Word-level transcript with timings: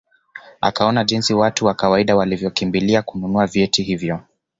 Akaona 0.61 1.03
jinsi 1.03 1.33
watu 1.33 1.65
wa 1.65 1.73
kawaida 1.73 2.15
walivyokimbilia 2.15 3.01
kununua 3.01 3.47
vyeti 3.47 3.83
hivyo 3.83 4.19